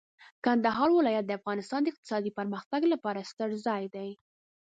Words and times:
کندهار 0.45 0.89
ولایت 0.93 1.25
د 1.27 1.31
افغانستان 1.39 1.79
د 1.83 1.87
اقتصادي 1.91 2.31
پرمختګ 2.39 2.81
لپاره 2.93 3.17
یو 3.19 3.29
ستر 3.31 3.49
ځای 3.65 3.83
دی. 3.95 4.09